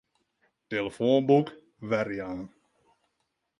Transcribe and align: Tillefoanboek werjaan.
Tillefoanboek 0.69 1.47
werjaan. 1.89 2.39